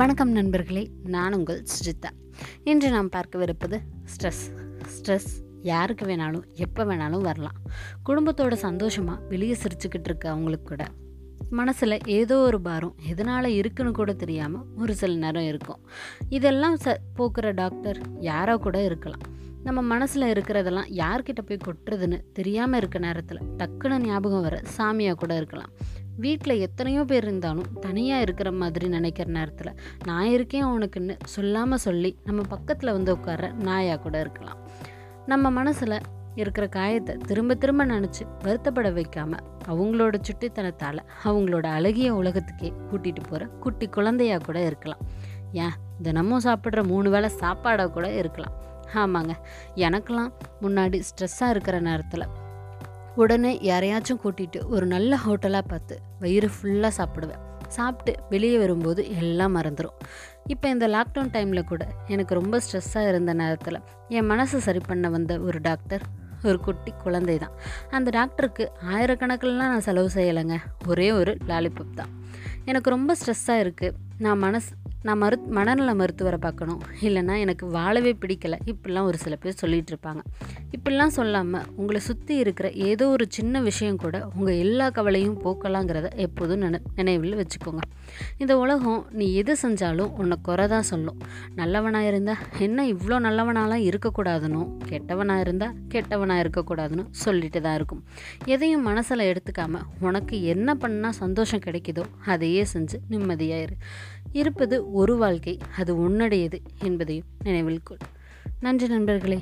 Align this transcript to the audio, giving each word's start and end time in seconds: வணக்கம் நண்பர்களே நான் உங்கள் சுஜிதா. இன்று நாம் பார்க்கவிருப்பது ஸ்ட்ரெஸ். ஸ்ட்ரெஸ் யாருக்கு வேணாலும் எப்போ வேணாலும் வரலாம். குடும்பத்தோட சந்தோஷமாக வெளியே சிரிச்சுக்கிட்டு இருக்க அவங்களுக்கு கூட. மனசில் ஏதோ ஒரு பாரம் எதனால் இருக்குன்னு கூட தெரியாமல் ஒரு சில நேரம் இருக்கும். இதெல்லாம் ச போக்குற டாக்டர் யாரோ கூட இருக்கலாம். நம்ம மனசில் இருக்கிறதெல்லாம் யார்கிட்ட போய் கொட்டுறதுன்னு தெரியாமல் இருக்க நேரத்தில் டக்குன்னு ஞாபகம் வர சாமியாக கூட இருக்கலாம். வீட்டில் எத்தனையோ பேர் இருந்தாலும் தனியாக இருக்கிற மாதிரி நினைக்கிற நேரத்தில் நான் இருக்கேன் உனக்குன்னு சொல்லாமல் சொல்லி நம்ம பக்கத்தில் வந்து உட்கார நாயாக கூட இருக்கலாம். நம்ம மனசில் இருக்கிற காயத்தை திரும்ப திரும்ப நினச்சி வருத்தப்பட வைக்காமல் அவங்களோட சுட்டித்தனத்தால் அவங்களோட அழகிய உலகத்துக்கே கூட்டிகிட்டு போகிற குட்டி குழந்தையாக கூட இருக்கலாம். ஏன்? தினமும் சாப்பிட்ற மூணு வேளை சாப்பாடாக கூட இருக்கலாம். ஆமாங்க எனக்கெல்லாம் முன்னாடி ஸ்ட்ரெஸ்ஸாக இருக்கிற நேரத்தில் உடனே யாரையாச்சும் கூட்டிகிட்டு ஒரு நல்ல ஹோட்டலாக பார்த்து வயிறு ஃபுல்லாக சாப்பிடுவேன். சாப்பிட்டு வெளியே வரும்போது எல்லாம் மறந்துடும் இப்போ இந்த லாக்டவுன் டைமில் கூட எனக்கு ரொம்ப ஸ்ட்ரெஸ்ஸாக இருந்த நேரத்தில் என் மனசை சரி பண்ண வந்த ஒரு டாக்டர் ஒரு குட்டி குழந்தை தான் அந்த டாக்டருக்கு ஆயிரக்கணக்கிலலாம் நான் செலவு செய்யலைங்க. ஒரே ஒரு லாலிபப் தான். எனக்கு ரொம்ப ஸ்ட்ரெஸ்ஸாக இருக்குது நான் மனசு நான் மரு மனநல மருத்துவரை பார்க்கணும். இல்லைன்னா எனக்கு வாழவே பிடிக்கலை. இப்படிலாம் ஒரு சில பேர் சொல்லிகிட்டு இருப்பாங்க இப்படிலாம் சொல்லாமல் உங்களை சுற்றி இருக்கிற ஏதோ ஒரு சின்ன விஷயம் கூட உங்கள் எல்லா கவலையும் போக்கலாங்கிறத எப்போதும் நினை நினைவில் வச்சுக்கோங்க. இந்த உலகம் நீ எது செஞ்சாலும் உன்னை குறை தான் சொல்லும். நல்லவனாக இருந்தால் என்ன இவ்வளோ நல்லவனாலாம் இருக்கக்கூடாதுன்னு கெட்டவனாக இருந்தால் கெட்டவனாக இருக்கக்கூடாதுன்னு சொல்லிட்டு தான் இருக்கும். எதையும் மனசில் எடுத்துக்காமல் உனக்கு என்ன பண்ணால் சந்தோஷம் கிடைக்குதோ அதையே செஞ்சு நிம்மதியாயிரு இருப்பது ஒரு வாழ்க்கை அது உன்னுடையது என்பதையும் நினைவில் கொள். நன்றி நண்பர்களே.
வணக்கம் 0.00 0.30
நண்பர்களே 0.30 0.90
நான் 1.04 1.34
உங்கள் 1.34 1.64
சுஜிதா. 1.72 2.10
இன்று 2.64 2.90
நாம் 2.90 3.10
பார்க்கவிருப்பது 3.10 3.76
ஸ்ட்ரெஸ். 4.12 4.44
ஸ்ட்ரெஸ் 4.94 5.28
யாருக்கு 5.62 6.04
வேணாலும் 6.06 6.44
எப்போ 6.54 6.84
வேணாலும் 6.84 7.20
வரலாம். 7.20 7.58
குடும்பத்தோட 8.08 8.52
சந்தோஷமாக 8.52 9.20
வெளியே 9.28 9.56
சிரிச்சுக்கிட்டு 9.62 10.04
இருக்க 10.04 10.30
அவங்களுக்கு 10.30 10.64
கூட. 10.64 10.84
மனசில் 11.50 11.98
ஏதோ 12.06 12.38
ஒரு 12.38 12.60
பாரம் 12.60 12.96
எதனால் 13.08 13.44
இருக்குன்னு 13.44 13.92
கூட 13.92 14.12
தெரியாமல் 14.12 14.66
ஒரு 14.76 14.94
சில 14.94 15.14
நேரம் 15.14 15.46
இருக்கும். 15.46 15.80
இதெல்லாம் 16.28 16.76
ச 16.84 16.96
போக்குற 17.18 17.52
டாக்டர் 17.52 18.00
யாரோ 18.20 18.58
கூட 18.58 18.84
இருக்கலாம். 18.84 19.20
நம்ம 19.64 19.82
மனசில் 19.82 20.32
இருக்கிறதெல்லாம் 20.34 20.92
யார்கிட்ட 21.02 21.40
போய் 21.40 21.64
கொட்டுறதுன்னு 21.66 22.20
தெரியாமல் 22.32 22.78
இருக்க 22.78 22.98
நேரத்தில் 22.98 23.42
டக்குன்னு 23.56 23.98
ஞாபகம் 23.98 24.40
வர 24.40 24.62
சாமியாக 24.78 25.14
கூட 25.14 25.36
இருக்கலாம். 25.36 25.72
வீட்டில் 26.24 26.62
எத்தனையோ 26.66 27.02
பேர் 27.04 27.24
இருந்தாலும் 27.24 27.68
தனியாக 27.80 28.24
இருக்கிற 28.26 28.48
மாதிரி 28.52 28.86
நினைக்கிற 28.88 29.28
நேரத்தில் 29.30 29.70
நான் 30.04 30.26
இருக்கேன் 30.26 30.66
உனக்குன்னு 30.66 31.14
சொல்லாமல் 31.34 31.82
சொல்லி 31.86 32.10
நம்ம 32.24 32.40
பக்கத்தில் 32.48 32.92
வந்து 32.92 33.12
உட்கார 33.12 33.48
நாயாக 33.68 34.00
கூட 34.00 34.16
இருக்கலாம். 34.20 34.58
நம்ம 35.26 35.50
மனசில் 35.50 35.96
இருக்கிற 36.34 36.66
காயத்தை 36.66 37.14
திரும்ப 37.26 37.54
திரும்ப 37.54 37.82
நினச்சி 37.86 38.22
வருத்தப்பட 38.44 38.90
வைக்காமல் 38.92 39.44
அவங்களோட 39.68 40.14
சுட்டித்தனத்தால் 40.28 41.00
அவங்களோட 41.24 41.66
அழகிய 41.78 42.10
உலகத்துக்கே 42.14 42.70
கூட்டிகிட்டு 42.90 43.24
போகிற 43.28 43.46
குட்டி 43.64 43.88
குழந்தையாக 43.88 44.44
கூட 44.44 44.58
இருக்கலாம். 44.64 45.02
ஏன்? 45.64 45.74
தினமும் 46.02 46.44
சாப்பிட்ற 46.44 46.82
மூணு 46.86 47.10
வேளை 47.10 47.30
சாப்பாடாக 47.40 47.90
கூட 47.90 48.06
இருக்கலாம். 48.14 48.54
ஆமாங்க 48.94 49.34
எனக்கெல்லாம் 49.86 50.32
முன்னாடி 50.62 50.98
ஸ்ட்ரெஸ்ஸாக 51.08 51.52
இருக்கிற 51.54 51.76
நேரத்தில் 51.80 52.24
உடனே 53.16 53.58
யாரையாச்சும் 53.62 54.20
கூட்டிகிட்டு 54.24 54.64
ஒரு 54.66 54.86
நல்ல 54.86 55.18
ஹோட்டலாக 55.26 55.64
பார்த்து 55.68 55.98
வயிறு 56.18 56.50
ஃபுல்லாக 56.54 56.92
சாப்பிடுவேன். 56.98 57.42
சாப்பிட்டு 57.68 58.12
வெளியே 58.30 58.58
வரும்போது 58.58 59.16
எல்லாம் 59.16 59.56
மறந்துடும் 59.56 59.98
இப்போ 60.46 60.68
இந்த 60.68 60.88
லாக்டவுன் 60.88 61.30
டைமில் 61.32 61.64
கூட 61.64 61.88
எனக்கு 62.08 62.34
ரொம்ப 62.34 62.60
ஸ்ட்ரெஸ்ஸாக 62.64 63.08
இருந்த 63.08 63.32
நேரத்தில் 63.32 63.78
என் 64.08 64.30
மனசை 64.30 64.56
சரி 64.56 64.80
பண்ண 64.88 65.08
வந்த 65.08 65.38
ஒரு 65.38 65.60
டாக்டர் 65.60 66.02
ஒரு 66.44 66.60
குட்டி 66.60 66.92
குழந்தை 67.02 67.38
தான் 67.38 67.54
அந்த 67.90 68.10
டாக்டருக்கு 68.10 68.72
ஆயிரக்கணக்கிலலாம் 68.92 69.72
நான் 69.72 69.80
செலவு 69.80 70.10
செய்யலைங்க. 70.14 70.56
ஒரே 70.86 71.12
ஒரு 71.12 71.36
லாலிபப் 71.46 71.94
தான். 71.94 72.08
எனக்கு 72.64 72.90
ரொம்ப 72.90 73.16
ஸ்ட்ரெஸ்ஸாக 73.20 73.62
இருக்குது 73.64 73.94
நான் 74.18 74.38
மனசு 74.38 74.70
நான் 75.06 75.20
மரு 75.22 75.36
மனநல 75.56 75.92
மருத்துவரை 76.00 76.38
பார்க்கணும். 76.44 76.82
இல்லைன்னா 77.06 77.34
எனக்கு 77.44 77.64
வாழவே 77.76 78.12
பிடிக்கலை. 78.22 78.58
இப்படிலாம் 78.72 79.08
ஒரு 79.10 79.18
சில 79.22 79.36
பேர் 79.36 79.60
சொல்லிகிட்டு 79.62 79.92
இருப்பாங்க 79.92 80.20
இப்படிலாம் 80.76 81.14
சொல்லாமல் 81.16 81.64
உங்களை 81.80 82.00
சுற்றி 82.08 82.34
இருக்கிற 82.42 82.66
ஏதோ 82.90 83.06
ஒரு 83.14 83.24
சின்ன 83.36 83.60
விஷயம் 83.68 83.98
கூட 84.04 84.16
உங்கள் 84.36 84.60
எல்லா 84.64 84.86
கவலையும் 84.96 85.36
போக்கலாங்கிறத 85.44 86.08
எப்போதும் 86.26 86.62
நினை 86.64 86.78
நினைவில் 86.98 87.38
வச்சுக்கோங்க. 87.40 87.82
இந்த 88.38 88.52
உலகம் 88.62 89.00
நீ 89.10 89.26
எது 89.40 89.56
செஞ்சாலும் 89.62 90.12
உன்னை 90.20 90.38
குறை 90.48 90.66
தான் 90.74 90.88
சொல்லும். 90.92 91.18
நல்லவனாக 91.54 92.10
இருந்தால் 92.12 92.44
என்ன 92.58 92.86
இவ்வளோ 92.92 93.18
நல்லவனாலாம் 93.26 93.84
இருக்கக்கூடாதுன்னு 93.88 94.62
கெட்டவனாக 94.90 95.44
இருந்தால் 95.46 95.74
கெட்டவனாக 95.94 96.44
இருக்கக்கூடாதுன்னு 96.44 97.06
சொல்லிட்டு 97.24 97.60
தான் 97.60 97.76
இருக்கும். 97.80 98.02
எதையும் 98.46 98.86
மனசில் 98.90 99.28
எடுத்துக்காமல் 99.30 99.86
உனக்கு 100.00 100.36
என்ன 100.54 100.76
பண்ணால் 100.84 101.18
சந்தோஷம் 101.22 101.64
கிடைக்குதோ 101.66 102.06
அதையே 102.34 102.64
செஞ்சு 102.74 102.98
நிம்மதியாயிரு 103.12 103.76
இருப்பது 104.34 104.76
ஒரு 104.92 105.16
வாழ்க்கை 105.16 105.54
அது 105.76 106.08
உன்னுடையது 106.08 106.58
என்பதையும் 106.78 107.28
நினைவில் 107.42 107.82
கொள். 107.82 108.02
நன்றி 108.62 108.88
நண்பர்களே. 108.88 109.40